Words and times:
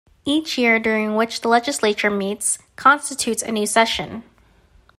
Each 0.25 0.57
year 0.57 0.79
during 0.79 1.15
which 1.15 1.41
the 1.41 1.47
Legislature 1.47 2.09
meets 2.09 2.57
constitutes 2.75 3.43
a 3.43 3.51
new 3.51 3.67
session. 3.67 4.23